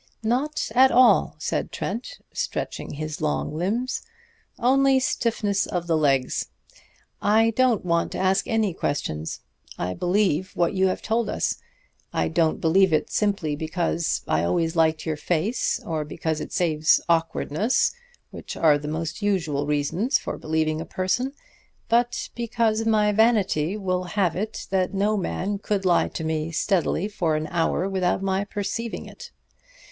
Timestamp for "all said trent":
0.91-2.17